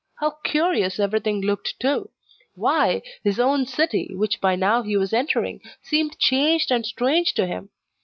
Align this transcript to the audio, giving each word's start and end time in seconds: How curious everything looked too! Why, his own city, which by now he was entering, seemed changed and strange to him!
How 0.15 0.39
curious 0.43 0.99
everything 0.99 1.41
looked 1.41 1.79
too! 1.79 2.09
Why, 2.55 3.03
his 3.23 3.39
own 3.39 3.67
city, 3.67 4.15
which 4.15 4.41
by 4.41 4.55
now 4.55 4.81
he 4.81 4.97
was 4.97 5.13
entering, 5.13 5.61
seemed 5.83 6.17
changed 6.17 6.71
and 6.71 6.83
strange 6.87 7.35
to 7.35 7.45
him! 7.45 7.69